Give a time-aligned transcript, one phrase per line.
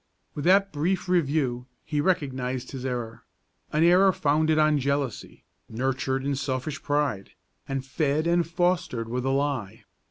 [0.33, 3.23] With that brief review he recognized his error,
[3.71, 7.33] an error founded on jealousy, nurtured in selfish pride,
[7.67, 9.83] and fed and fostered with a lie.